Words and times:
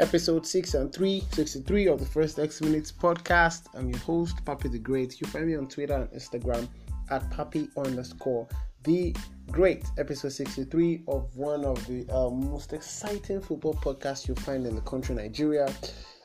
episode 0.00 0.46
6 0.46 0.74
and 0.74 0.92
3, 0.94 1.22
63 1.32 1.88
of 1.88 2.00
the 2.00 2.06
First 2.06 2.38
X 2.38 2.62
Minutes 2.62 2.90
podcast. 2.90 3.66
I'm 3.74 3.90
your 3.90 3.98
host, 3.98 4.42
Papi 4.46 4.72
the 4.72 4.78
Great. 4.78 5.20
You 5.20 5.26
find 5.26 5.46
me 5.46 5.56
on 5.56 5.68
Twitter 5.68 5.94
and 5.94 6.08
Instagram 6.10 6.68
at 7.10 7.28
Papi 7.30 7.68
underscore 7.76 8.48
the 8.84 9.14
Great, 9.50 9.84
episode 9.98 10.32
63 10.32 11.02
of 11.06 11.36
one 11.36 11.66
of 11.66 11.86
the 11.86 12.08
uh, 12.10 12.30
most 12.30 12.72
exciting 12.72 13.42
football 13.42 13.74
podcasts 13.74 14.26
you'll 14.26 14.38
find 14.38 14.66
in 14.66 14.74
the 14.74 14.80
country, 14.80 15.14
Nigeria. 15.14 15.70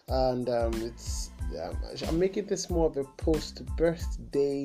And 0.07 0.48
um, 0.48 0.73
it's 0.76 1.32
um, 1.62 1.78
I'm 2.07 2.18
making 2.18 2.46
this 2.46 2.70
more 2.70 2.88
of 2.88 2.96
a 2.96 3.04
post 3.04 3.66
birthday 3.76 4.64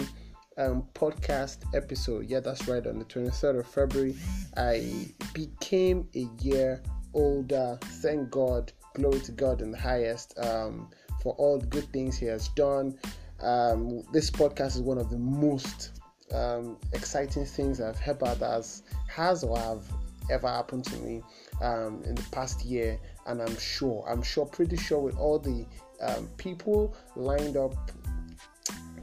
um, 0.56 0.84
podcast 0.94 1.64
episode. 1.74 2.26
Yeah, 2.28 2.38
that's 2.38 2.68
right. 2.68 2.86
On 2.86 3.00
the 3.00 3.04
23rd 3.06 3.58
of 3.58 3.66
February, 3.66 4.14
I 4.56 5.08
became 5.34 6.06
a 6.14 6.28
year 6.40 6.80
older. 7.12 7.76
Thank 7.82 8.30
God. 8.30 8.72
Glory 9.00 9.20
to 9.20 9.32
God 9.32 9.62
in 9.62 9.70
the 9.70 9.78
highest 9.78 10.38
um, 10.38 10.90
for 11.22 11.32
all 11.38 11.58
the 11.58 11.66
good 11.66 11.90
things 11.90 12.18
He 12.18 12.26
has 12.26 12.48
done. 12.48 12.98
Um, 13.40 14.02
this 14.12 14.30
podcast 14.30 14.76
is 14.76 14.82
one 14.82 14.98
of 14.98 15.08
the 15.08 15.16
most 15.16 16.02
um, 16.34 16.76
exciting 16.92 17.46
things 17.46 17.80
I've 17.80 17.98
heard 17.98 18.16
about 18.16 18.42
as 18.42 18.82
has 19.08 19.42
or 19.42 19.58
have 19.58 19.82
ever 20.30 20.46
happened 20.48 20.84
to 20.84 20.96
me 20.98 21.22
um, 21.62 22.02
in 22.04 22.14
the 22.14 22.22
past 22.30 22.62
year, 22.62 22.98
and 23.26 23.40
I'm 23.40 23.58
sure, 23.58 24.04
I'm 24.06 24.22
sure, 24.22 24.44
pretty 24.44 24.76
sure, 24.76 24.98
with 24.98 25.16
all 25.16 25.38
the 25.38 25.64
um, 26.02 26.28
people 26.36 26.94
lined 27.16 27.56
up 27.56 27.74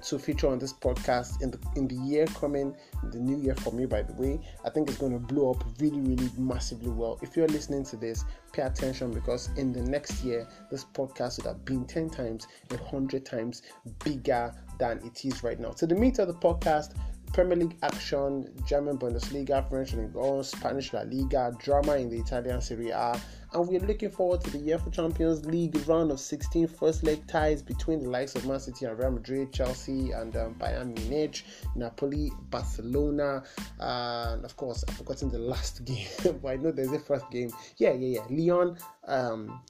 to 0.07 0.17
feature 0.17 0.47
on 0.47 0.57
this 0.57 0.71
podcast 0.71 1.41
in 1.41 1.51
the 1.51 1.59
in 1.75 1.87
the 1.87 1.95
year 1.95 2.25
coming, 2.27 2.73
the 3.11 3.19
new 3.19 3.37
year 3.37 3.55
for 3.55 3.71
me, 3.71 3.85
by 3.85 4.01
the 4.01 4.13
way. 4.13 4.39
I 4.63 4.69
think 4.69 4.87
it's 4.89 4.97
going 4.97 5.11
to 5.11 5.19
blow 5.19 5.51
up 5.51 5.63
really, 5.79 5.99
really 5.99 6.29
massively 6.37 6.89
well. 6.89 7.19
If 7.21 7.35
you're 7.35 7.47
listening 7.47 7.83
to 7.85 7.97
this, 7.97 8.23
pay 8.53 8.61
attention 8.61 9.11
because 9.11 9.49
in 9.57 9.73
the 9.73 9.81
next 9.81 10.23
year, 10.23 10.47
this 10.71 10.85
podcast 10.85 11.37
would 11.37 11.47
have 11.47 11.65
been 11.65 11.85
10 11.85 12.09
times, 12.09 12.47
100 12.69 13.25
times 13.25 13.63
bigger 14.03 14.53
than 14.79 14.99
it 15.05 15.25
is 15.25 15.43
right 15.43 15.59
now. 15.59 15.71
So, 15.75 15.85
the 15.85 15.95
meat 15.95 16.19
of 16.19 16.27
the 16.27 16.35
podcast 16.35 16.93
Premier 17.33 17.57
League 17.57 17.77
action, 17.83 18.47
German 18.65 18.97
Bundesliga, 18.97 19.67
French 19.69 19.93
Ligue 19.93 20.13
1, 20.13 20.43
Spanish 20.43 20.93
La 20.93 21.01
Liga, 21.01 21.51
drama 21.59 21.97
in 21.97 22.09
the 22.09 22.17
Italian 22.17 22.61
Serie 22.61 22.91
A, 22.91 23.19
and 23.53 23.67
we're 23.67 23.79
looking 23.79 24.09
forward 24.09 24.41
to 24.41 24.51
the 24.51 24.57
UEFA 24.57 24.91
Champions 24.91 25.45
League 25.45 25.75
round 25.87 26.11
of 26.11 26.19
16 26.19 26.67
first 26.67 27.03
leg 27.03 27.25
ties 27.27 27.61
between 27.61 28.03
the 28.03 28.09
likes 28.09 28.35
of 28.35 28.45
Man 28.45 28.59
City 28.59 28.85
and 28.85 28.97
Real 28.97 29.11
Madrid, 29.11 29.53
Chelsea 29.53 30.11
and 30.11 30.35
um, 30.35 30.55
Bayern 30.55 30.93
Munich, 30.99 31.43
Napoli, 31.75 32.31
Barcelona, 32.49 33.43
and 33.79 34.43
of 34.43 34.55
course 34.57 34.83
I've 34.87 34.97
forgotten 34.97 35.29
the 35.29 35.39
last 35.39 35.85
game, 35.85 36.07
but 36.41 36.49
I 36.49 36.55
know 36.57 36.71
there's 36.71 36.91
a 36.91 36.99
first 36.99 37.29
game. 37.31 37.51
Yeah, 37.77 37.93
yeah, 37.93 38.19
yeah. 38.19 38.53
Lyon, 38.53 38.77
um, 39.05 39.61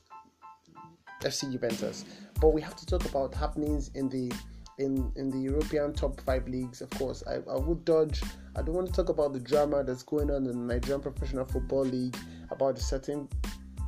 FC 1.22 1.52
Juventus. 1.52 2.06
But 2.40 2.50
we 2.50 2.62
have 2.62 2.76
to 2.76 2.86
talk 2.86 3.06
about 3.06 3.34
happenings 3.34 3.90
in 3.96 4.10
the 4.10 4.32
in 4.78 5.12
in 5.16 5.30
the 5.30 5.40
European 5.40 5.94
top 5.94 6.22
five 6.22 6.48
leagues. 6.48 6.82
Of 6.82 6.90
course, 6.92 7.24
I, 7.28 7.36
I 7.50 7.58
would 7.58 7.84
dodge. 7.86 8.22
I 8.56 8.62
don't 8.62 8.76
want 8.76 8.88
to 8.88 8.94
talk 8.94 9.10
about 9.10 9.34
the 9.34 9.40
drama 9.40 9.84
that's 9.84 10.04
going 10.04 10.30
on 10.30 10.46
in 10.46 10.68
the 10.68 10.74
Nigerian 10.74 11.02
Professional 11.02 11.46
Football 11.46 11.86
League 11.86 12.16
about 12.52 12.78
a 12.78 12.82
certain 12.82 13.28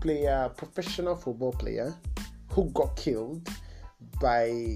player, 0.02 0.50
professional 0.55 1.16
football 1.16 1.53
player, 1.53 1.95
who 2.50 2.69
got 2.72 2.95
killed 2.95 3.47
by 4.22 4.75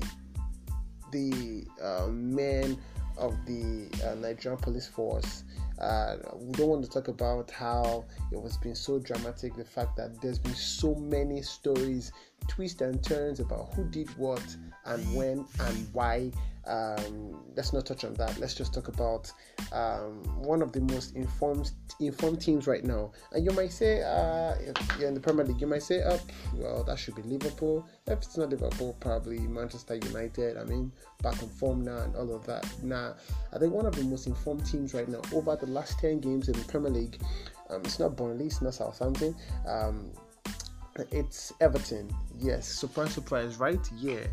the 1.12 1.66
uh, 1.82 2.08
men 2.08 2.78
of 3.18 3.34
the 3.46 3.88
uh, 4.06 4.16
Nigerian 4.16 4.60
police 4.60 4.88
force. 4.88 5.44
Uh, 5.80 6.18
we 6.36 6.52
don't 6.54 6.68
want 6.68 6.84
to 6.84 6.90
talk 6.90 7.08
about 7.08 7.50
how 7.52 8.06
it 8.32 8.42
was 8.42 8.58
being 8.58 8.76
so 8.76 9.00
dramatic. 9.00 9.56
The 9.56 9.66
fact 9.66 9.96
that 9.98 10.22
there's 10.22 10.40
been 10.40 10.56
so 10.56 10.96
many 10.96 11.42
stories, 11.42 12.12
twists 12.48 12.82
and 12.82 13.04
turns 13.04 13.40
about 13.40 13.74
who 13.74 13.86
did 13.90 14.10
what 14.18 14.44
and 14.86 15.16
when 15.16 15.46
and 15.60 15.88
why. 15.94 16.32
Um, 16.66 17.44
let's 17.56 17.74
not 17.74 17.86
touch 17.86 18.06
on 18.06 18.14
that. 18.16 18.38
Let's 18.40 18.54
just 18.54 18.74
talk 18.74 18.88
about 18.88 19.32
um, 19.72 20.24
one 20.42 20.62
of 20.62 20.72
the 20.72 20.82
most 20.82 21.16
informed 21.16 21.72
informed 22.00 22.42
teams 22.42 22.68
right 22.68 22.84
now. 22.84 23.12
And 23.32 23.46
you 23.46 23.52
might 23.52 23.72
say, 23.72 24.02
uh, 24.02 24.56
if 24.60 25.00
you're 25.00 25.08
in 25.08 25.14
the 25.14 25.20
Premier 25.20 25.46
League, 25.46 25.60
you 25.60 25.68
might 25.68 25.84
say, 25.84 26.02
oh, 26.06 26.20
well, 26.56 26.84
that 26.84 26.98
should 26.98 27.16
be 27.16 27.22
Liverpool. 27.24 27.86
If 28.08 28.20
it's 28.20 28.38
not 28.38 28.50
Liverpool, 28.50 28.96
probably 29.00 29.40
Manchester 29.40 29.96
United. 29.96 30.58
I 30.58 30.64
mean, 30.64 30.92
back 31.22 31.42
in 31.42 31.50
form 31.50 31.84
now 31.84 31.98
and 31.98 32.16
all 32.16 32.34
of 32.34 32.46
that. 32.46 32.66
Now, 32.82 33.16
I 33.54 33.60
think 33.60 33.74
one 33.74 33.86
of 33.86 33.96
the 33.96 34.04
most 34.04 34.28
informed 34.28 34.66
teams 34.66 34.94
right 34.94 35.08
now 35.08 35.22
over 35.34 35.56
the 35.56 35.68
last 35.68 36.00
10 36.00 36.20
games 36.20 36.48
in 36.48 36.58
the 36.58 36.66
Premier 36.66 36.92
League, 36.92 37.20
um, 37.70 37.82
it's 37.84 38.00
not 38.00 38.16
Burnley, 38.16 38.46
it's 38.46 38.62
not 38.62 38.74
Southampton. 38.74 39.36
Um, 39.68 40.12
it's 41.12 41.52
Everton. 41.60 42.10
Yes, 42.38 42.68
surprise, 42.68 43.14
surprise, 43.14 43.58
right? 43.58 43.80
Yeah. 43.98 44.26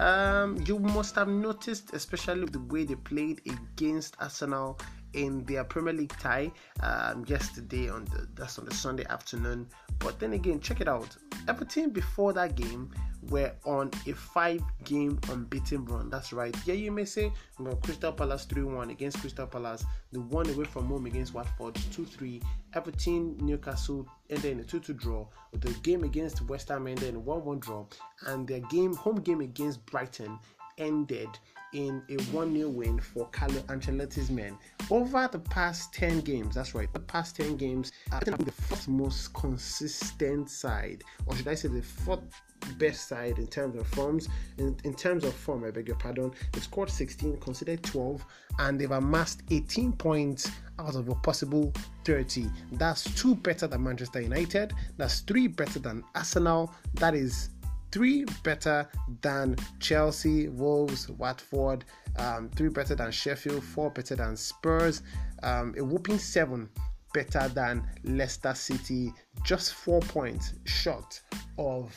Um, 0.00 0.62
you 0.66 0.78
must 0.78 1.14
have 1.14 1.28
noticed, 1.28 1.92
especially 1.92 2.46
the 2.46 2.60
way 2.60 2.84
they 2.84 2.96
played 2.96 3.40
against 3.46 4.16
Arsenal 4.20 4.78
in 5.14 5.44
their 5.44 5.64
Premier 5.64 5.92
League 5.92 6.14
tie 6.18 6.50
um, 6.80 7.24
yesterday 7.26 7.88
on 7.88 8.04
the 8.06 8.28
that's 8.34 8.58
on 8.58 8.64
the 8.64 8.74
Sunday 8.74 9.04
afternoon. 9.08 9.66
But 9.98 10.18
then 10.18 10.32
again, 10.32 10.60
check 10.60 10.80
it 10.80 10.88
out. 10.88 11.16
Everton 11.48 11.90
before 11.90 12.32
that 12.32 12.56
game 12.56 12.90
were 13.30 13.52
on 13.64 13.90
a 14.06 14.12
five-game 14.12 15.18
unbeaten 15.30 15.84
run. 15.86 16.10
That's 16.10 16.32
right. 16.32 16.54
Yeah, 16.66 16.74
you 16.74 16.90
may 16.90 17.04
say 17.04 17.32
well, 17.58 17.76
Crystal 17.76 18.12
Palace 18.12 18.46
3-1 18.46 18.90
against 18.90 19.20
Crystal 19.20 19.46
Palace, 19.46 19.84
the 20.12 20.20
one 20.20 20.48
away 20.50 20.64
from 20.64 20.86
home 20.86 21.06
against 21.06 21.32
Watford 21.34 21.74
2-3. 21.74 22.42
Everton 22.74 23.36
Newcastle 23.38 24.06
ended 24.30 24.52
in 24.52 24.60
a 24.60 24.64
2-2 24.64 24.96
draw. 24.96 25.26
The 25.52 25.72
game 25.82 26.04
against 26.04 26.42
West 26.42 26.68
Ham 26.68 26.86
ended 26.86 27.10
in 27.10 27.16
a 27.16 27.20
1-1 27.20 27.60
draw, 27.60 27.86
and 28.26 28.46
their 28.46 28.60
game 28.60 28.94
home 28.94 29.16
game 29.16 29.40
against 29.40 29.84
Brighton 29.86 30.38
ended 30.78 31.28
in 31.74 32.02
a 32.08 32.16
1 32.32 32.56
0 32.56 32.68
win 32.68 32.98
for 32.98 33.28
Carlo 33.28 33.60
Ancelotti's 33.68 34.30
men. 34.30 34.56
Over 34.90 35.28
the 35.30 35.38
past 35.38 35.92
10 35.92 36.20
games, 36.20 36.54
that's 36.54 36.74
right, 36.74 36.92
the 36.92 37.00
past 37.00 37.36
10 37.36 37.56
games, 37.56 37.92
I 38.12 38.20
think 38.20 38.44
the 38.44 38.52
fourth 38.52 38.88
most 38.88 39.34
consistent 39.34 40.50
side, 40.50 41.02
or 41.26 41.36
should 41.36 41.48
I 41.48 41.54
say 41.54 41.68
the 41.68 41.82
fourth 41.82 42.42
best 42.72 43.08
side 43.08 43.38
in 43.38 43.46
terms 43.46 43.76
of 43.76 43.86
forms. 43.88 44.28
In, 44.58 44.76
in 44.84 44.94
terms 44.94 45.24
of 45.24 45.34
form, 45.34 45.64
I 45.64 45.70
beg 45.70 45.88
your 45.88 45.96
pardon, 45.96 46.32
they 46.52 46.60
scored 46.60 46.90
16, 46.90 47.38
considered 47.38 47.82
12, 47.82 48.24
and 48.58 48.80
they've 48.80 48.90
amassed 48.90 49.42
18 49.50 49.92
points 49.92 50.50
out 50.78 50.94
of 50.94 51.08
a 51.08 51.14
possible 51.16 51.72
30. 52.04 52.46
That's 52.72 53.04
two 53.14 53.34
better 53.34 53.66
than 53.66 53.84
Manchester 53.84 54.20
United. 54.20 54.72
That's 54.96 55.20
three 55.20 55.46
better 55.46 55.78
than 55.78 56.04
Arsenal. 56.14 56.74
That 56.94 57.14
is 57.14 57.50
three 57.94 58.24
better 58.42 58.88
than 59.22 59.54
Chelsea, 59.78 60.48
Wolves, 60.48 61.08
Watford, 61.10 61.84
um, 62.16 62.50
three 62.56 62.68
better 62.68 62.96
than 62.96 63.12
Sheffield, 63.12 63.62
four 63.62 63.88
better 63.88 64.16
than 64.16 64.36
Spurs, 64.36 65.02
um, 65.44 65.72
a 65.78 65.84
whooping 65.84 66.18
seven 66.18 66.68
better 67.12 67.46
than 67.46 67.88
Leicester 68.02 68.52
City, 68.52 69.12
just 69.44 69.74
four 69.74 70.00
points 70.00 70.54
short 70.64 71.22
of 71.56 71.96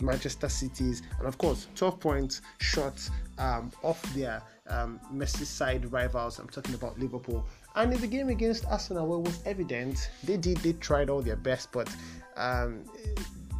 Manchester 0.00 0.48
City's, 0.48 1.02
and 1.18 1.28
of 1.28 1.36
course, 1.36 1.68
12 1.74 2.00
points 2.00 2.40
short 2.58 3.10
um, 3.36 3.70
of 3.82 4.00
their 4.14 4.42
um, 4.70 4.98
Merseyside 5.12 5.92
rivals. 5.92 6.38
I'm 6.38 6.48
talking 6.48 6.74
about 6.74 6.98
Liverpool. 6.98 7.44
And 7.76 7.92
in 7.92 8.00
the 8.00 8.06
game 8.06 8.30
against 8.30 8.64
Arsenal, 8.64 9.06
well, 9.06 9.18
it 9.18 9.26
was 9.26 9.40
evident 9.44 10.08
they 10.24 10.38
did, 10.38 10.56
they 10.58 10.72
tried 10.72 11.10
all 11.10 11.20
their 11.20 11.36
best, 11.36 11.70
but 11.70 11.94
um, 12.38 12.84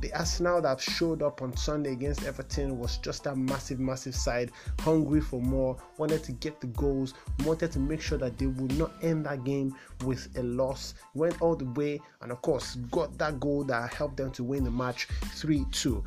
the 0.04 0.12
Arsenal 0.12 0.60
that 0.60 0.82
showed 0.82 1.22
up 1.22 1.40
on 1.40 1.56
Sunday 1.56 1.92
against 1.92 2.26
Everton 2.26 2.78
was 2.78 2.98
just 2.98 3.24
a 3.24 3.34
massive, 3.34 3.80
massive 3.80 4.14
side, 4.14 4.50
hungry 4.80 5.22
for 5.22 5.40
more, 5.40 5.78
wanted 5.96 6.22
to 6.24 6.32
get 6.32 6.60
the 6.60 6.66
goals, 6.66 7.14
wanted 7.42 7.72
to 7.72 7.78
make 7.78 8.02
sure 8.02 8.18
that 8.18 8.36
they 8.36 8.44
would 8.44 8.76
not 8.76 8.92
end 9.00 9.24
that 9.24 9.44
game 9.44 9.74
with 10.04 10.28
a 10.36 10.42
loss. 10.42 10.92
Went 11.14 11.40
all 11.40 11.56
the 11.56 11.64
way 11.64 12.02
and, 12.20 12.30
of 12.30 12.42
course, 12.42 12.74
got 12.90 13.16
that 13.16 13.40
goal 13.40 13.64
that 13.64 13.94
helped 13.94 14.18
them 14.18 14.30
to 14.32 14.44
win 14.44 14.62
the 14.64 14.70
match 14.70 15.08
3 15.36 15.64
2. 15.72 16.04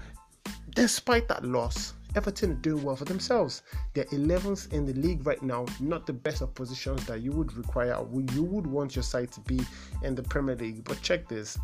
Despite 0.76 1.28
that 1.30 1.44
loss, 1.44 1.96
Everton 2.16 2.52
are 2.52 2.56
doing 2.56 2.84
well 2.84 2.96
for 2.96 3.06
themselves. 3.06 3.64
They're 3.96 4.06
11th 4.06 4.74
in 4.74 4.86
the 4.86 4.94
league 4.94 5.26
right 5.26 5.42
now, 5.42 5.66
not 5.80 6.06
the 6.06 6.14
best 6.14 6.44
of 6.44 6.54
positions 6.54 7.04
that 7.08 7.22
you 7.22 7.32
would 7.32 7.52
require 7.54 7.98
you 8.32 8.44
would 8.44 8.68
want 8.68 8.96
your 8.96 9.02
side 9.02 9.32
to 9.32 9.40
be 9.42 9.60
in 10.04 10.14
the 10.14 10.22
Premier 10.22 10.56
League. 10.56 10.84
But 10.84 11.02
check 11.02 11.28
this 11.28 11.58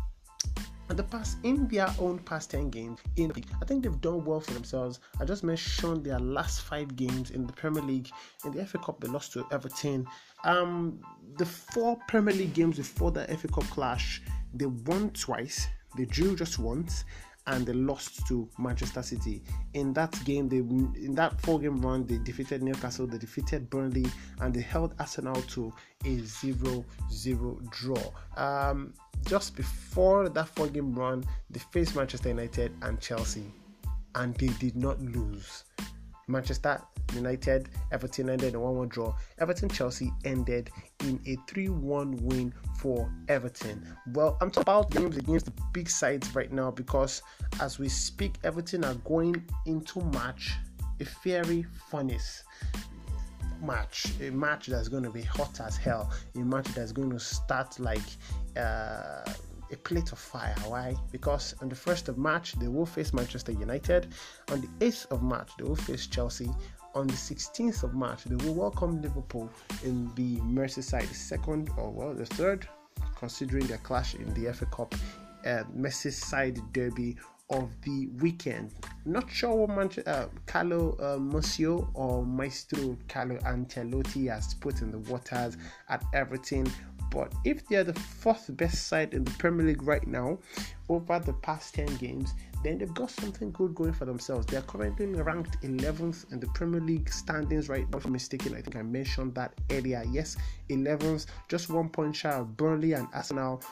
the 0.88 1.02
past 1.02 1.38
in 1.42 1.66
their 1.68 1.88
own 1.98 2.18
past 2.18 2.50
10 2.50 2.70
games 2.70 3.00
in 3.16 3.32
I 3.60 3.64
think 3.64 3.82
they've 3.82 4.00
done 4.00 4.24
well 4.24 4.40
for 4.40 4.52
themselves. 4.52 5.00
I 5.20 5.24
just 5.24 5.42
mentioned 5.42 6.04
their 6.04 6.18
last 6.18 6.62
five 6.62 6.94
games 6.96 7.30
in 7.30 7.46
the 7.46 7.52
Premier 7.52 7.82
League. 7.82 8.10
In 8.44 8.52
the 8.52 8.64
FA 8.66 8.78
Cup, 8.78 9.00
they 9.00 9.08
lost 9.08 9.32
to 9.32 9.46
Everton. 9.50 10.06
Um, 10.44 11.00
the 11.38 11.46
four 11.46 11.98
Premier 12.08 12.34
League 12.34 12.54
games 12.54 12.76
before 12.76 13.10
the 13.10 13.24
FA 13.36 13.48
Cup 13.48 13.64
clash, 13.64 14.22
they 14.52 14.66
won 14.66 15.10
twice, 15.10 15.66
they 15.96 16.04
drew 16.04 16.36
just 16.36 16.58
once, 16.58 17.04
and 17.46 17.66
they 17.66 17.72
lost 17.72 18.26
to 18.26 18.48
Manchester 18.58 19.02
City. 19.02 19.42
In 19.74 19.92
that 19.94 20.18
game, 20.24 20.48
they 20.48 20.58
in 20.58 21.14
that 21.14 21.40
four-game 21.40 21.80
run, 21.80 22.06
they 22.06 22.18
defeated 22.18 22.62
Newcastle, 22.62 23.06
they 23.06 23.18
defeated 23.18 23.68
Burnley, 23.68 24.06
and 24.40 24.54
they 24.54 24.60
held 24.62 24.94
Arsenal 24.98 25.40
to 25.42 25.72
a 26.04 26.16
0-0 26.16 27.70
draw. 27.70 28.02
Um, 28.36 28.94
just 29.26 29.56
before 29.56 30.28
that 30.28 30.48
four-game 30.48 30.94
run, 30.94 31.24
they 31.50 31.60
faced 31.72 31.96
Manchester 31.96 32.30
United 32.30 32.72
and 32.82 33.00
Chelsea, 33.00 33.52
and 34.14 34.34
they 34.36 34.48
did 34.58 34.76
not 34.76 35.00
lose. 35.00 35.64
Manchester 36.26 36.80
United, 37.14 37.68
Everton 37.92 38.30
ended 38.30 38.50
in 38.50 38.54
a 38.56 38.60
1 38.60 38.76
1 38.76 38.88
draw. 38.88 39.14
Everton 39.38 39.68
Chelsea 39.68 40.12
ended 40.24 40.70
in 41.00 41.20
a 41.26 41.36
3 41.48 41.68
1 41.68 42.16
win 42.22 42.52
for 42.78 43.10
Everton. 43.28 43.86
Well, 44.12 44.36
I'm 44.40 44.50
talking 44.50 44.62
about 44.62 44.90
games 44.90 45.16
against 45.16 45.46
the 45.46 45.52
big 45.72 45.88
sides 45.88 46.34
right 46.34 46.52
now 46.52 46.70
because 46.70 47.22
as 47.60 47.78
we 47.78 47.88
speak, 47.88 48.34
Everton 48.44 48.84
are 48.84 48.94
going 48.94 49.44
into 49.66 50.00
match 50.06 50.54
a 51.00 51.04
very 51.22 51.66
furnace 51.90 52.44
match, 53.60 54.06
a 54.20 54.30
match 54.30 54.66
that's 54.66 54.88
going 54.88 55.02
to 55.02 55.10
be 55.10 55.22
hot 55.22 55.60
as 55.60 55.76
hell, 55.76 56.12
a 56.34 56.38
match 56.38 56.66
that's 56.68 56.92
going 56.92 57.10
to 57.10 57.20
start 57.20 57.78
like. 57.78 58.02
Uh, 58.56 59.24
a 59.74 59.76
plate 59.76 60.12
of 60.12 60.18
fire. 60.18 60.54
Why? 60.66 60.94
Because 61.12 61.54
on 61.60 61.68
the 61.68 61.74
1st 61.74 62.08
of 62.08 62.16
March, 62.16 62.52
they 62.54 62.68
will 62.68 62.86
face 62.86 63.12
Manchester 63.12 63.52
United. 63.52 64.14
On 64.50 64.60
the 64.60 64.68
8th 64.80 65.10
of 65.10 65.22
March, 65.22 65.50
they 65.58 65.64
will 65.64 65.76
face 65.76 66.06
Chelsea. 66.06 66.48
On 66.94 67.06
the 67.06 67.14
16th 67.14 67.82
of 67.82 67.92
March, 67.92 68.24
they 68.24 68.36
will 68.36 68.54
welcome 68.54 69.02
Liverpool 69.02 69.50
in 69.82 70.14
the 70.14 70.36
Merseyside, 70.40 71.08
the 71.08 71.14
second 71.14 71.70
or 71.76 71.90
well, 71.90 72.14
the 72.14 72.24
third, 72.24 72.68
considering 73.16 73.66
their 73.66 73.78
clash 73.78 74.14
in 74.14 74.32
the 74.34 74.52
FA 74.52 74.66
Cup, 74.66 74.94
uh, 75.44 75.64
Merseyside 75.76 76.60
derby 76.72 77.16
of 77.50 77.68
the 77.82 78.06
weekend. 78.20 78.72
Not 79.04 79.30
sure 79.30 79.54
what 79.54 79.70
Manch- 79.70 80.06
uh, 80.06 80.28
Carlo 80.46 80.96
uh, 81.00 81.90
or 81.94 82.24
Maestro 82.24 82.96
Carlo 83.08 83.36
Ancelotti 83.38 84.30
has 84.30 84.54
put 84.54 84.80
in 84.80 84.90
the 84.90 84.98
waters 85.10 85.56
at 85.88 86.02
Everton, 86.14 86.70
but 87.14 87.32
if 87.44 87.66
they're 87.68 87.84
the 87.84 87.94
fourth 87.94 88.44
best 88.56 88.88
side 88.88 89.14
in 89.14 89.22
the 89.22 89.30
Premier 89.32 89.64
League 89.66 89.84
right 89.84 90.06
now 90.06 90.36
over 90.88 91.20
the 91.20 91.32
past 91.32 91.74
10 91.76 91.86
games, 91.96 92.34
then 92.64 92.78
they've 92.78 92.92
got 92.92 93.10
something 93.10 93.52
good 93.52 93.72
going 93.74 93.92
for 93.92 94.04
themselves. 94.04 94.46
They 94.46 94.56
are 94.56 94.62
currently 94.62 95.06
ranked 95.06 95.62
11th 95.62 96.32
in 96.32 96.40
the 96.40 96.48
Premier 96.48 96.80
League 96.80 97.08
standings 97.08 97.68
right 97.68 97.88
now. 97.90 97.98
If 97.98 98.04
I'm 98.04 98.12
mistaken, 98.12 98.54
I 98.54 98.60
think 98.62 98.74
I 98.74 98.82
mentioned 98.82 99.36
that 99.36 99.52
earlier. 99.70 100.02
Yes, 100.10 100.36
11th, 100.70 101.26
just 101.48 101.70
one 101.70 101.88
point 101.88 102.16
shy 102.16 102.30
of 102.30 102.56
Burnley 102.56 102.94
and 102.94 103.06
Arsenal, 103.14 103.62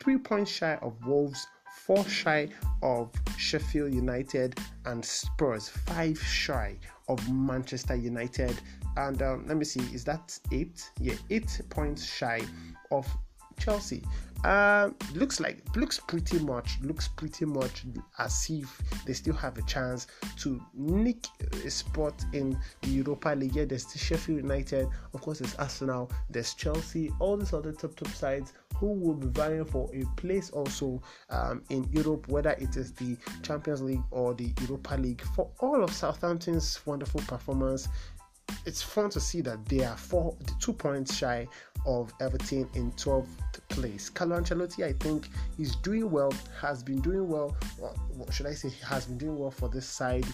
three 0.00 0.16
points 0.16 0.50
shy 0.50 0.76
of 0.76 0.94
Wolves 1.06 1.46
four 1.78 2.04
shy 2.04 2.48
of 2.82 3.10
Sheffield 3.36 3.94
United 3.94 4.58
and 4.84 5.04
Spurs, 5.04 5.68
five 5.68 6.20
shy 6.20 6.76
of 7.08 7.32
Manchester 7.32 7.94
United. 7.94 8.58
And 8.96 9.22
um, 9.22 9.46
let 9.46 9.56
me 9.56 9.64
see, 9.64 9.80
is 9.94 10.04
that 10.04 10.38
eight? 10.52 10.90
Yeah, 11.00 11.14
eight 11.30 11.60
points 11.70 12.04
shy 12.04 12.42
of 12.90 13.06
Chelsea. 13.58 14.02
Uh, 14.44 14.90
looks 15.14 15.40
like 15.40 15.58
looks 15.74 15.98
pretty 15.98 16.38
much 16.38 16.78
looks 16.82 17.08
pretty 17.08 17.44
much 17.44 17.84
as 18.18 18.46
if 18.48 18.80
they 19.04 19.12
still 19.12 19.34
have 19.34 19.58
a 19.58 19.62
chance 19.62 20.06
to 20.36 20.60
nick 20.74 21.26
a 21.64 21.70
spot 21.70 22.14
in 22.32 22.56
the 22.82 22.88
Europa 22.88 23.30
League. 23.30 23.56
Yeah, 23.56 23.64
there's 23.64 23.92
Sheffield 23.96 24.38
United, 24.38 24.86
of 25.12 25.20
course, 25.20 25.40
there's 25.40 25.56
Arsenal, 25.56 26.10
there's 26.30 26.54
Chelsea, 26.54 27.10
all 27.18 27.36
these 27.36 27.52
other 27.52 27.72
top 27.72 27.96
top 27.96 28.08
sides 28.08 28.52
who 28.76 28.92
will 28.92 29.14
be 29.14 29.26
vying 29.26 29.64
for 29.64 29.90
a 29.92 30.04
place 30.20 30.50
also 30.50 31.02
um, 31.30 31.62
in 31.70 31.88
Europe, 31.90 32.28
whether 32.28 32.50
it 32.50 32.76
is 32.76 32.92
the 32.92 33.16
Champions 33.42 33.82
League 33.82 34.02
or 34.12 34.34
the 34.34 34.52
Europa 34.60 34.94
League. 34.94 35.22
For 35.34 35.50
all 35.58 35.82
of 35.82 35.92
Southampton's 35.92 36.78
wonderful 36.86 37.22
performance, 37.22 37.88
it's 38.68 38.82
fun 38.82 39.08
to 39.08 39.18
see 39.18 39.40
that 39.40 39.64
they 39.64 39.82
are 39.82 39.96
four, 39.96 40.36
two 40.60 40.74
points 40.74 41.16
shy 41.16 41.48
of 41.86 42.12
Everton 42.20 42.68
in 42.74 42.92
12th 42.92 43.26
place. 43.70 44.10
Carlo 44.10 44.38
Ancelotti, 44.38 44.84
I 44.84 44.92
think, 44.92 45.30
is 45.58 45.74
doing 45.76 46.10
well, 46.10 46.30
has 46.60 46.82
been 46.82 47.00
doing 47.00 47.26
well. 47.26 47.56
What 48.14 48.32
should 48.34 48.44
I 48.44 48.52
say? 48.52 48.68
He 48.68 48.84
has 48.84 49.06
been 49.06 49.16
doing 49.16 49.38
well 49.38 49.50
for 49.50 49.70
this 49.70 49.86
side. 49.86 50.26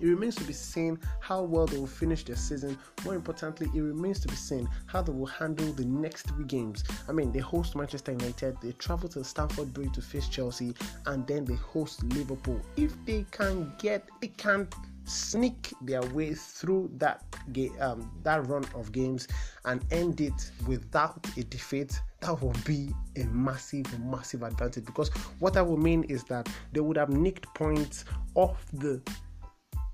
It 0.00 0.06
remains 0.06 0.34
to 0.36 0.44
be 0.44 0.54
seen 0.54 0.98
how 1.20 1.42
well 1.42 1.66
they 1.66 1.76
will 1.76 1.86
finish 1.86 2.24
their 2.24 2.36
season. 2.36 2.78
More 3.04 3.14
importantly, 3.14 3.68
it 3.74 3.82
remains 3.82 4.20
to 4.20 4.28
be 4.28 4.34
seen 4.34 4.66
how 4.86 5.02
they 5.02 5.12
will 5.12 5.26
handle 5.26 5.72
the 5.74 5.84
next 5.84 6.22
three 6.28 6.46
games. 6.46 6.82
I 7.06 7.12
mean, 7.12 7.32
they 7.32 7.40
host 7.40 7.76
Manchester 7.76 8.12
United, 8.12 8.56
they 8.62 8.72
travel 8.72 9.10
to 9.10 9.22
Stamford 9.22 9.74
Bridge 9.74 9.92
to 9.92 10.00
face 10.00 10.26
Chelsea, 10.26 10.74
and 11.04 11.26
then 11.26 11.44
they 11.44 11.54
host 11.54 12.02
Liverpool. 12.14 12.60
If 12.78 12.92
they 13.04 13.26
can 13.30 13.74
get, 13.78 14.08
they 14.22 14.28
can 14.28 14.68
sneak 15.04 15.72
their 15.82 16.02
way 16.02 16.34
through 16.34 16.90
that 16.96 17.24
game, 17.52 17.74
um, 17.80 18.10
that 18.22 18.46
run 18.46 18.64
of 18.74 18.92
games 18.92 19.28
and 19.64 19.84
end 19.90 20.20
it 20.20 20.50
without 20.66 21.26
a 21.36 21.42
defeat, 21.44 22.00
that 22.20 22.40
would 22.40 22.64
be 22.64 22.90
a 23.16 23.24
massive, 23.24 23.86
massive 24.00 24.42
advantage. 24.42 24.84
Because 24.84 25.08
what 25.38 25.54
that 25.54 25.66
would 25.66 25.80
mean 25.80 26.04
is 26.04 26.24
that 26.24 26.48
they 26.72 26.80
would 26.80 26.96
have 26.96 27.10
nicked 27.10 27.52
points 27.54 28.04
off 28.34 28.64
the 28.72 29.00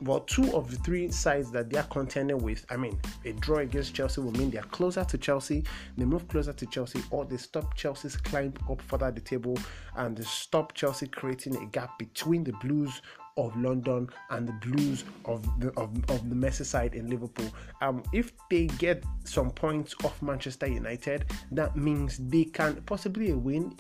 well, 0.01 0.21
two 0.21 0.55
of 0.55 0.71
the 0.71 0.77
three 0.77 1.11
sides 1.11 1.51
that 1.51 1.71
they 1.71 1.79
are 1.79 1.85
contending 1.85 2.39
with, 2.39 2.65
I 2.71 2.77
mean, 2.77 3.01
a 3.25 3.33
draw 3.33 3.59
against 3.59 3.95
Chelsea 3.95 4.21
will 4.21 4.33
mean 4.33 4.51
they 4.51 4.59
are 4.59 4.63
closer 4.63 5.05
to 5.05 5.19
Chelsea, 5.19 5.65
they 5.97 6.05
move 6.05 6.29
closer 6.29 6.53
to 6.53 6.67
Chelsea, 6.67 7.03
or 7.11 7.25
they 7.25 7.37
stop 7.37 7.75
Chelsea's 7.75 8.17
climb 8.17 8.55
up 8.71 8.81
further 8.83 9.11
the 9.11 9.21
table 9.21 9.59
and 9.97 10.17
they 10.17 10.23
stop 10.23 10.73
Chelsea 10.75 11.09
creating 11.09 11.57
a 11.57 11.67
gap 11.67 11.99
between 11.99 12.45
the 12.45 12.53
Blues 12.61 13.03
of 13.39 13.57
London 13.57 14.09
and 14.31 14.49
the 14.49 14.53
Blues 14.53 15.05
of 15.25 15.43
the 15.61 15.69
of, 15.79 15.91
of 16.11 16.29
the 16.29 16.35
Merseyside 16.35 16.95
in 16.95 17.09
Liverpool. 17.09 17.51
Um, 17.81 18.03
if 18.13 18.33
they 18.51 18.67
get 18.79 19.05
some 19.25 19.51
points 19.51 19.95
off 20.05 20.21
Manchester 20.21 20.67
United, 20.67 21.31
that 21.53 21.77
means 21.77 22.19
they 22.19 22.45
can 22.45 22.83
possibly 22.83 23.33
win 23.33 23.75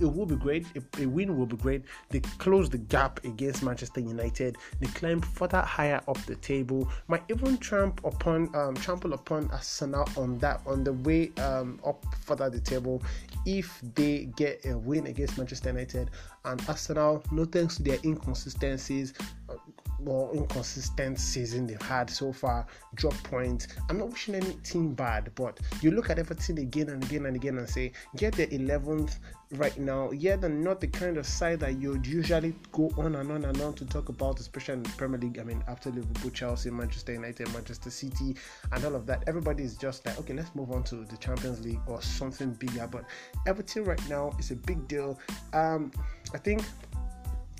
it 0.00 0.12
will 0.12 0.26
be 0.26 0.36
great. 0.36 0.66
A, 0.76 1.02
a, 1.02 1.06
win 1.06 1.36
will 1.36 1.46
be 1.46 1.56
great. 1.56 1.84
They 2.08 2.20
close 2.20 2.68
the 2.70 2.78
gap 2.78 3.22
against 3.24 3.62
Manchester 3.62 4.00
United. 4.00 4.56
They 4.80 4.86
climb 4.88 5.20
further 5.20 5.60
higher 5.60 6.00
up 6.08 6.18
the 6.26 6.36
table. 6.36 6.88
Might 7.08 7.22
even 7.28 7.58
tramp 7.58 8.00
upon 8.04 8.54
um, 8.54 8.74
trample 8.74 9.12
upon 9.12 9.50
Arsenal 9.50 10.08
on 10.16 10.38
that 10.38 10.60
on 10.66 10.84
the 10.84 10.92
way 10.92 11.32
um, 11.38 11.80
up 11.84 12.04
further 12.22 12.50
the 12.50 12.60
table 12.60 13.02
if 13.46 13.80
they 13.94 14.28
get 14.36 14.64
a 14.64 14.76
win 14.76 15.06
against 15.06 15.38
Manchester 15.38 15.70
United 15.70 16.10
and 16.44 16.62
Arsenal. 16.68 17.22
No 17.30 17.44
thanks 17.44 17.76
to 17.76 17.82
their 17.82 17.98
inconsistencies. 18.04 19.14
Well, 20.02 20.30
inconsistent 20.32 21.18
season 21.18 21.66
they've 21.66 21.80
had 21.82 22.08
so 22.10 22.32
far, 22.32 22.66
drop 22.94 23.14
points. 23.24 23.68
I'm 23.88 23.98
not 23.98 24.10
wishing 24.10 24.34
any 24.34 24.54
team 24.64 24.94
bad, 24.94 25.30
but 25.34 25.58
you 25.80 25.90
look 25.90 26.10
at 26.10 26.18
everything 26.18 26.58
again 26.58 26.88
and 26.88 27.02
again 27.04 27.26
and 27.26 27.36
again 27.36 27.58
and 27.58 27.68
say, 27.68 27.92
get 28.16 28.34
the 28.34 28.46
11th 28.46 29.18
right 29.52 29.76
now. 29.78 30.10
Yeah, 30.12 30.36
they're 30.36 30.50
not 30.50 30.80
the 30.80 30.86
kind 30.86 31.16
of 31.16 31.26
side 31.26 31.60
that 31.60 31.80
you'd 31.80 32.06
usually 32.06 32.54
go 32.72 32.90
on 32.96 33.16
and 33.16 33.30
on 33.30 33.44
and 33.44 33.60
on 33.60 33.74
to 33.74 33.84
talk 33.84 34.08
about, 34.08 34.40
especially 34.40 34.74
in 34.74 34.82
the 34.82 34.90
Premier 34.90 35.18
League. 35.18 35.38
I 35.38 35.42
mean, 35.42 35.62
after 35.68 35.90
Liverpool, 35.90 36.30
Chelsea, 36.30 36.70
Manchester 36.70 37.12
United, 37.12 37.52
Manchester 37.52 37.90
City, 37.90 38.36
and 38.72 38.84
all 38.84 38.94
of 38.94 39.06
that, 39.06 39.24
everybody 39.26 39.64
is 39.64 39.76
just 39.76 40.06
like, 40.06 40.18
okay, 40.20 40.34
let's 40.34 40.54
move 40.54 40.70
on 40.70 40.82
to 40.84 41.04
the 41.04 41.16
Champions 41.16 41.64
League 41.64 41.80
or 41.86 42.00
something 42.00 42.52
bigger. 42.52 42.88
But 42.90 43.04
Everton 43.46 43.84
right 43.84 44.08
now 44.08 44.32
is 44.38 44.50
a 44.50 44.56
big 44.56 44.86
deal. 44.88 45.18
Um, 45.52 45.90
I 46.32 46.38
think 46.38 46.62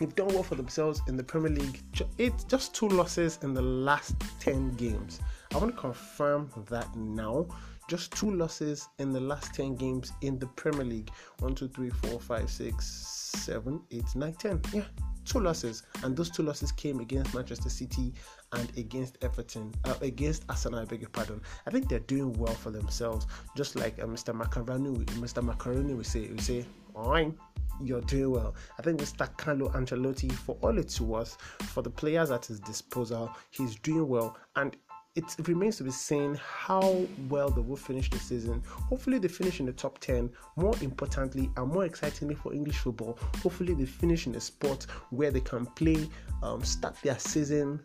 they've 0.00 0.16
done 0.16 0.28
well 0.28 0.42
for 0.42 0.54
themselves 0.54 1.02
in 1.06 1.16
the 1.16 1.22
Premier 1.22 1.50
League. 1.50 1.82
It's 2.18 2.42
just 2.44 2.74
two 2.74 2.88
losses 2.88 3.38
in 3.42 3.52
the 3.54 3.62
last 3.62 4.16
10 4.40 4.70
games. 4.72 5.20
I 5.54 5.58
want 5.58 5.74
to 5.76 5.80
confirm 5.80 6.50
that 6.70 6.96
now. 6.96 7.46
Just 7.88 8.12
two 8.12 8.30
losses 8.30 8.88
in 8.98 9.12
the 9.12 9.20
last 9.20 9.54
10 9.54 9.76
games 9.76 10.12
in 10.22 10.38
the 10.38 10.46
Premier 10.46 10.84
League. 10.84 11.10
1, 11.40 11.54
2, 11.54 11.68
3, 11.68 11.90
4, 11.90 12.20
5, 12.20 12.50
6, 12.50 12.86
7, 12.86 13.80
8, 13.90 14.04
9, 14.14 14.32
10. 14.32 14.62
Yeah, 14.72 14.82
two 15.24 15.40
losses. 15.40 15.82
And 16.02 16.16
those 16.16 16.30
two 16.30 16.44
losses 16.44 16.72
came 16.72 17.00
against 17.00 17.34
Manchester 17.34 17.68
City 17.68 18.14
and 18.52 18.72
against 18.78 19.18
Everton, 19.22 19.74
uh, 19.84 19.94
against 20.00 20.44
Arsenal, 20.48 20.80
I 20.80 20.84
beg 20.86 21.00
your 21.02 21.10
pardon. 21.10 21.42
I 21.66 21.70
think 21.70 21.88
they're 21.88 21.98
doing 22.00 22.32
well 22.34 22.54
for 22.54 22.70
themselves. 22.70 23.26
Just 23.56 23.76
like 23.76 23.98
uh, 23.98 24.06
Mr. 24.06 24.34
Macaroni, 24.34 24.90
Mr. 25.20 25.42
Macaroni 25.42 25.94
we 25.94 26.04
say, 26.04 26.28
we 26.28 26.38
say, 26.38 26.64
alright 26.94 27.34
you're 27.82 28.00
doing 28.02 28.30
well. 28.30 28.54
I 28.78 28.82
think 28.82 29.00
Mr. 29.00 29.28
Carlo 29.36 29.70
Ancelotti, 29.70 30.30
for 30.30 30.56
all 30.60 30.78
it's 30.78 31.00
worth, 31.00 31.36
for 31.62 31.82
the 31.82 31.90
players 31.90 32.30
at 32.30 32.46
his 32.46 32.60
disposal, 32.60 33.34
he's 33.50 33.76
doing 33.76 34.06
well. 34.08 34.36
And 34.56 34.76
it 35.16 35.24
remains 35.48 35.78
to 35.78 35.84
be 35.84 35.90
seen 35.90 36.38
how 36.40 37.04
well 37.28 37.50
they 37.50 37.60
will 37.60 37.76
finish 37.76 38.08
the 38.10 38.18
season. 38.18 38.62
Hopefully, 38.66 39.18
they 39.18 39.28
finish 39.28 39.58
in 39.58 39.66
the 39.66 39.72
top 39.72 39.98
10. 39.98 40.30
More 40.56 40.74
importantly, 40.82 41.50
and 41.56 41.72
more 41.72 41.84
excitingly 41.84 42.36
for 42.36 42.54
English 42.54 42.78
football, 42.78 43.18
hopefully, 43.42 43.74
they 43.74 43.86
finish 43.86 44.26
in 44.26 44.34
a 44.36 44.40
spot 44.40 44.86
where 45.10 45.30
they 45.30 45.40
can 45.40 45.66
play, 45.66 46.08
um, 46.42 46.62
start 46.62 46.96
their 47.02 47.18
season 47.18 47.80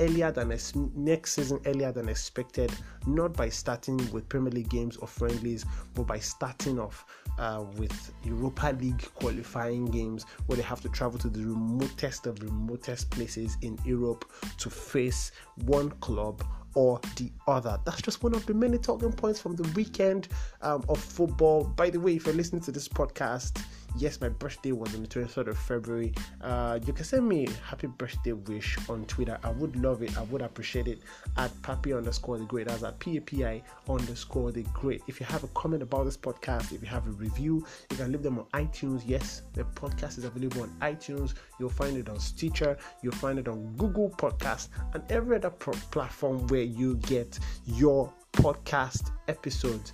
earlier 0.00 0.30
than 0.32 0.52
ex- 0.52 0.74
next 0.94 1.34
season 1.34 1.60
earlier 1.66 1.92
than 1.92 2.08
expected, 2.08 2.72
not 3.06 3.34
by 3.34 3.48
starting 3.48 3.98
with 4.12 4.28
Premier 4.28 4.50
League 4.50 4.70
games 4.70 4.96
or 4.96 5.08
friendlies, 5.08 5.64
but 5.94 6.06
by 6.06 6.18
starting 6.18 6.78
off 6.78 7.04
uh, 7.38 7.64
with 7.76 8.12
Europa 8.24 8.76
League 8.80 9.02
qualifying 9.14 9.86
games 9.86 10.24
where 10.46 10.56
they 10.56 10.62
have 10.62 10.80
to 10.80 10.88
travel 10.88 11.18
to 11.18 11.28
the 11.28 11.40
remotest 11.40 12.26
of 12.26 12.42
remotest 12.42 13.10
places 13.10 13.56
in 13.62 13.78
Europe 13.84 14.30
to 14.58 14.70
face 14.70 15.32
one 15.64 15.90
club 16.00 16.42
or 16.74 17.00
the 17.16 17.30
other. 17.46 17.78
That's 17.84 18.00
just 18.00 18.22
one 18.22 18.34
of 18.34 18.46
the 18.46 18.54
many 18.54 18.78
talking 18.78 19.12
points 19.12 19.40
from 19.40 19.56
the 19.56 19.68
weekend 19.74 20.28
um, 20.62 20.82
of 20.88 20.98
football. 20.98 21.64
By 21.64 21.90
the 21.90 22.00
way, 22.00 22.16
if 22.16 22.26
you're 22.26 22.34
listening 22.34 22.62
to 22.62 22.72
this 22.72 22.88
podcast, 22.88 23.62
yes, 23.96 24.20
my 24.20 24.28
birthday 24.28 24.72
was 24.72 24.94
on 24.94 25.02
the 25.02 25.08
23rd 25.08 25.48
of 25.48 25.58
February. 25.58 26.12
Uh, 26.40 26.78
you 26.86 26.92
can 26.92 27.04
send 27.04 27.28
me 27.28 27.48
happy 27.64 27.86
birthday 27.86 28.32
wish 28.32 28.78
on 28.88 29.04
Twitter. 29.06 29.38
I 29.42 29.50
would 29.50 29.76
love 29.76 30.02
it. 30.02 30.16
I 30.16 30.22
would 30.22 30.42
appreciate 30.42 30.88
it 30.88 31.00
at 31.36 31.50
papi 31.62 31.96
underscore 31.96 32.38
the 32.38 32.44
great. 32.44 32.68
That's 32.68 32.82
at 32.82 32.98
PAPI 32.98 33.62
underscore 33.88 34.52
the 34.52 34.62
great. 34.74 35.02
If 35.06 35.20
you 35.20 35.26
have 35.26 35.44
a 35.44 35.48
comment 35.48 35.82
about 35.82 36.04
this 36.04 36.16
podcast, 36.16 36.72
if 36.72 36.82
you 36.82 36.88
have 36.88 37.06
a 37.06 37.10
review, 37.10 37.66
you 37.90 37.96
can 37.96 38.12
leave 38.12 38.22
them 38.22 38.38
on 38.38 38.46
iTunes. 38.54 39.02
Yes, 39.06 39.42
the 39.54 39.64
podcast 39.64 40.18
is 40.18 40.24
available 40.24 40.62
on 40.62 40.70
iTunes. 40.80 41.34
You'll 41.58 41.70
find 41.70 41.96
it 41.96 42.08
on 42.08 42.18
Stitcher. 42.18 42.76
You'll 43.02 43.12
find 43.14 43.38
it 43.38 43.48
on 43.48 43.72
Google 43.76 44.10
Podcast 44.10 44.68
and 44.94 45.02
every 45.10 45.36
other 45.36 45.50
pro- 45.50 45.74
platform 45.90 46.46
where 46.48 46.62
you 46.62 46.96
get 46.96 47.38
your 47.66 48.12
podcast 48.32 49.10
episodes. 49.28 49.92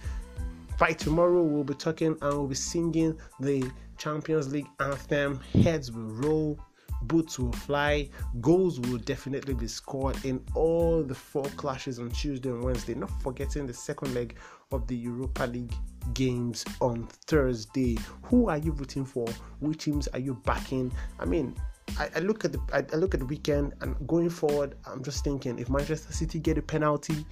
By 0.78 0.92
tomorrow, 0.92 1.42
we'll 1.42 1.64
be 1.64 1.74
talking 1.74 2.16
and 2.22 2.34
we'll 2.34 2.46
be 2.46 2.54
singing 2.54 3.18
the 3.40 3.68
Champions 3.96 4.52
League 4.52 4.68
anthem. 4.78 5.40
Heads 5.52 5.90
will 5.90 6.02
roll, 6.04 6.60
boots 7.02 7.36
will 7.36 7.50
fly, 7.50 8.08
goals 8.40 8.78
will 8.78 8.98
definitely 8.98 9.54
be 9.54 9.66
scored 9.66 10.24
in 10.24 10.40
all 10.54 11.02
the 11.02 11.16
four 11.16 11.42
clashes 11.56 11.98
on 11.98 12.10
Tuesday 12.10 12.50
and 12.50 12.62
Wednesday. 12.62 12.94
Not 12.94 13.10
forgetting 13.22 13.66
the 13.66 13.74
second 13.74 14.14
leg 14.14 14.36
of 14.70 14.86
the 14.86 14.94
Europa 14.94 15.46
League 15.46 15.74
games 16.14 16.64
on 16.80 17.08
Thursday. 17.26 17.98
Who 18.22 18.48
are 18.48 18.58
you 18.58 18.70
rooting 18.70 19.04
for? 19.04 19.26
Which 19.58 19.82
teams 19.82 20.06
are 20.08 20.20
you 20.20 20.34
backing? 20.44 20.92
I 21.18 21.24
mean, 21.24 21.56
I, 21.98 22.08
I 22.14 22.18
look 22.20 22.44
at 22.44 22.52
the 22.52 22.60
I, 22.72 22.84
I 22.92 22.96
look 22.96 23.14
at 23.14 23.20
the 23.20 23.26
weekend 23.26 23.74
and 23.80 23.96
going 24.06 24.30
forward, 24.30 24.76
I'm 24.86 25.02
just 25.02 25.24
thinking 25.24 25.58
if 25.58 25.70
Manchester 25.70 26.12
City 26.12 26.38
get 26.38 26.56
a 26.56 26.62
penalty 26.62 27.26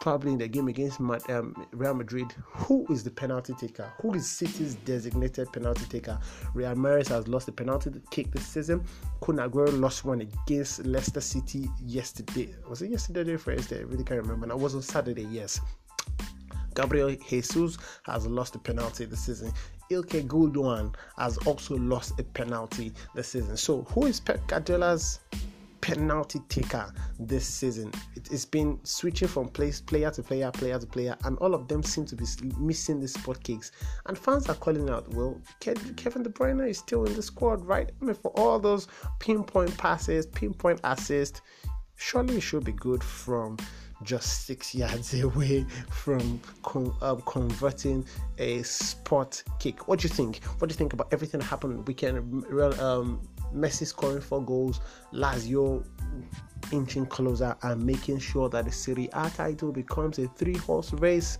probably 0.00 0.32
in 0.32 0.38
the 0.38 0.48
game 0.48 0.68
against 0.68 1.00
um, 1.00 1.66
Real 1.72 1.94
Madrid, 1.94 2.32
who 2.44 2.86
is 2.90 3.02
the 3.04 3.10
penalty 3.10 3.54
taker? 3.54 3.92
Who 4.00 4.14
is 4.14 4.28
City's 4.28 4.74
designated 4.76 5.52
penalty 5.52 5.84
taker? 5.86 6.18
Riyad 6.54 6.76
Mahrez 6.76 7.08
has 7.08 7.28
lost 7.28 7.46
the 7.46 7.52
penalty 7.52 7.90
kick 8.10 8.30
this 8.32 8.46
season. 8.46 8.84
Kun 9.20 9.36
Aguero 9.36 9.78
lost 9.78 10.04
one 10.04 10.20
against 10.20 10.84
Leicester 10.86 11.20
City 11.20 11.68
yesterday. 11.84 12.54
Was 12.68 12.82
it 12.82 12.90
yesterday 12.90 13.32
or 13.32 13.38
Thursday? 13.38 13.80
I 13.80 13.82
really 13.82 14.04
can't 14.04 14.22
remember. 14.22 14.48
It 14.50 14.58
was 14.58 14.74
on 14.74 14.82
Saturday, 14.82 15.26
yes. 15.30 15.60
Gabriel 16.74 17.14
Jesus 17.28 17.76
has 18.04 18.26
lost 18.26 18.54
a 18.54 18.58
penalty 18.58 19.04
this 19.04 19.26
season. 19.26 19.52
Ilkay 19.90 20.26
Gundogan 20.26 20.94
has 21.18 21.36
also 21.38 21.76
lost 21.76 22.18
a 22.18 22.22
penalty 22.22 22.92
this 23.14 23.28
season. 23.28 23.56
So, 23.56 23.82
who 23.90 24.06
is 24.06 24.20
Pep 24.20 24.46
Guardiola's 24.46 25.20
penalty 25.82 26.40
taker 26.48 26.90
this 27.18 27.46
season. 27.46 27.92
It, 28.16 28.28
has 28.28 28.46
been 28.46 28.78
switching 28.84 29.28
from 29.28 29.48
place, 29.48 29.80
player 29.80 30.10
to 30.12 30.22
player, 30.22 30.50
player 30.50 30.78
to 30.78 30.86
player, 30.86 31.16
and 31.24 31.36
all 31.38 31.54
of 31.54 31.68
them 31.68 31.82
seem 31.82 32.06
to 32.06 32.16
be 32.16 32.24
missing 32.56 33.00
the 33.00 33.08
spot 33.08 33.42
kicks. 33.42 33.72
And 34.06 34.16
fans 34.16 34.48
are 34.48 34.54
calling 34.54 34.88
out, 34.88 35.12
well, 35.12 35.38
Kevin 35.60 36.22
De 36.22 36.30
Bruyne 36.30 36.66
is 36.66 36.78
still 36.78 37.04
in 37.04 37.14
the 37.14 37.22
squad, 37.22 37.66
right? 37.66 37.90
I 38.00 38.04
mean, 38.04 38.14
for 38.14 38.30
all 38.38 38.58
those 38.58 38.88
pinpoint 39.18 39.76
passes, 39.76 40.24
pinpoint 40.24 40.80
assists, 40.84 41.42
surely 41.96 42.36
it 42.36 42.40
should 42.40 42.64
be 42.64 42.72
good 42.72 43.02
from 43.04 43.58
just 44.04 44.46
six 44.46 44.74
yards 44.82 45.20
away 45.20 45.66
from 45.90 46.40
con- 46.62 46.94
uh, 47.02 47.16
converting 47.26 48.06
a 48.38 48.62
spot 48.62 49.42
kick. 49.58 49.88
What 49.88 50.00
do 50.00 50.04
you 50.04 50.14
think? 50.14 50.42
What 50.58 50.68
do 50.68 50.72
you 50.72 50.78
think 50.78 50.92
about 50.92 51.12
everything 51.12 51.40
that 51.40 51.46
happened 51.46 51.86
weekend? 51.86 52.44
Um, 52.80 53.20
Messi 53.54 53.86
scoring 53.86 54.20
four 54.20 54.44
goals, 54.44 54.80
Lazio 55.12 55.84
inching 56.72 57.06
closer 57.06 57.56
and 57.62 57.84
making 57.84 58.18
sure 58.18 58.48
that 58.48 58.64
the 58.64 58.72
Serie 58.72 59.08
A 59.12 59.30
title 59.30 59.72
becomes 59.72 60.18
a 60.18 60.28
three 60.28 60.56
horse 60.56 60.92
race. 60.94 61.38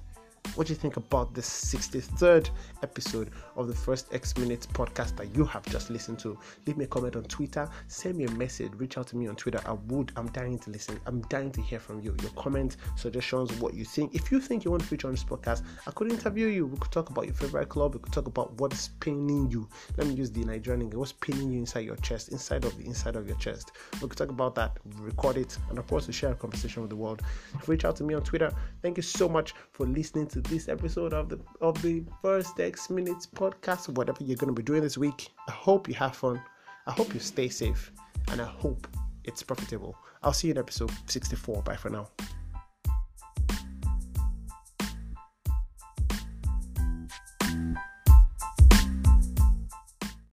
What 0.54 0.66
do 0.66 0.74
you 0.74 0.78
think 0.78 0.98
about 0.98 1.32
this 1.32 1.48
63rd 1.48 2.50
episode 2.82 3.30
of 3.56 3.68
the 3.68 3.74
First 3.74 4.12
X 4.12 4.36
Minutes 4.36 4.66
podcast 4.66 5.16
that 5.16 5.34
you 5.34 5.46
have 5.46 5.64
just 5.64 5.88
listened 5.88 6.18
to? 6.18 6.38
Leave 6.66 6.76
me 6.76 6.84
a 6.84 6.88
comment 6.88 7.16
on 7.16 7.22
Twitter, 7.22 7.66
send 7.88 8.16
me 8.16 8.24
a 8.24 8.30
message, 8.32 8.70
reach 8.76 8.98
out 8.98 9.06
to 9.08 9.16
me 9.16 9.28
on 9.28 9.36
Twitter. 9.36 9.62
I 9.64 9.72
would, 9.72 10.12
I'm 10.14 10.28
dying 10.28 10.58
to 10.58 10.70
listen, 10.70 11.00
I'm 11.06 11.22
dying 11.22 11.52
to 11.52 11.62
hear 11.62 11.80
from 11.80 12.02
you. 12.02 12.14
Your 12.20 12.32
comments, 12.32 12.76
suggestions, 12.96 13.50
what 13.54 13.72
you 13.72 13.86
think. 13.86 14.14
If 14.14 14.30
you 14.30 14.40
think 14.40 14.66
you 14.66 14.70
want 14.70 14.82
to 14.82 14.88
feature 14.88 15.06
on 15.06 15.14
this 15.14 15.24
podcast, 15.24 15.62
I 15.86 15.90
could 15.92 16.12
interview 16.12 16.48
you. 16.48 16.66
We 16.66 16.76
could 16.76 16.92
talk 16.92 17.08
about 17.08 17.24
your 17.24 17.34
favorite 17.34 17.70
club, 17.70 17.94
we 17.94 18.00
could 18.00 18.12
talk 18.12 18.26
about 18.26 18.52
what 18.60 18.74
is 18.74 18.90
paining 19.00 19.50
you. 19.50 19.66
Let 19.96 20.06
me 20.06 20.12
use 20.12 20.30
the 20.30 20.44
Nigerian 20.44 20.82
English. 20.82 20.98
What's 20.98 21.12
paining 21.12 21.50
you 21.50 21.60
inside 21.60 21.86
your 21.86 21.96
chest, 21.96 22.28
inside 22.28 22.66
of 22.66 22.76
the 22.76 22.84
inside 22.84 23.16
of 23.16 23.26
your 23.26 23.36
chest. 23.38 23.72
We 24.02 24.08
could 24.08 24.18
talk 24.18 24.28
about 24.28 24.54
that, 24.56 24.78
record 24.98 25.38
it, 25.38 25.56
and 25.70 25.78
of 25.78 25.86
course, 25.86 26.06
we 26.06 26.12
share 26.12 26.32
a 26.32 26.34
conversation 26.34 26.82
with 26.82 26.90
the 26.90 26.96
world. 26.96 27.22
Reach 27.66 27.86
out 27.86 27.96
to 27.96 28.04
me 28.04 28.12
on 28.12 28.22
Twitter. 28.22 28.52
Thank 28.82 28.98
you 28.98 29.02
so 29.02 29.30
much 29.30 29.54
for 29.70 29.86
listening 29.86 30.26
to 30.32 30.40
this 30.40 30.68
episode 30.68 31.12
of 31.12 31.28
the 31.28 31.38
of 31.60 31.80
the 31.82 32.02
first 32.22 32.58
X 32.58 32.88
Minutes 32.88 33.26
podcast. 33.26 33.90
Whatever 33.90 34.24
you're 34.24 34.36
going 34.36 34.54
to 34.54 34.58
be 34.58 34.62
doing 34.62 34.82
this 34.82 34.96
week, 34.96 35.28
I 35.48 35.52
hope 35.52 35.88
you 35.88 35.94
have 35.94 36.16
fun. 36.16 36.40
I 36.86 36.92
hope 36.92 37.12
you 37.12 37.20
stay 37.20 37.48
safe, 37.48 37.92
and 38.30 38.40
I 38.40 38.46
hope 38.46 38.88
it's 39.24 39.42
profitable. 39.42 39.94
I'll 40.22 40.32
see 40.32 40.48
you 40.48 40.52
in 40.52 40.58
episode 40.58 40.90
64. 41.06 41.62
Bye 41.62 41.76
for 41.76 41.90
now. 41.90 42.08